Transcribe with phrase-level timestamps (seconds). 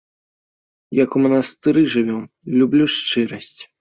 [0.99, 2.23] Як у манастыры жывём,
[2.63, 3.59] люблю шчырасць!